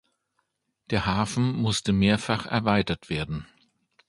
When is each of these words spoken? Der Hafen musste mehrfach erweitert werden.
Der 0.89 1.05
Hafen 1.05 1.53
musste 1.57 1.93
mehrfach 1.93 2.47
erweitert 2.47 3.11
werden. 3.11 3.45